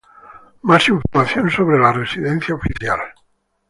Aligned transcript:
Más 0.63 0.89
información 0.89 1.51
sobre 1.51 1.77
la 1.77 1.93
residencia 1.93 2.55
oficial. 2.55 2.99